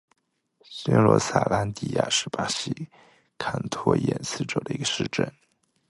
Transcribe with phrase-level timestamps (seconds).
[0.63, 2.73] 新罗萨兰迪亚是巴西
[3.37, 5.31] 托坎廷斯州的一个市镇。